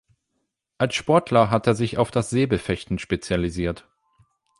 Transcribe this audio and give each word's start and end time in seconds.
Als 0.79 0.95
Sportler 0.95 1.51
hat 1.51 1.67
er 1.67 1.75
sich 1.75 1.99
auf 1.99 2.09
das 2.09 2.31
Säbelfechten 2.31 2.97
spezialisiert. 2.97 3.87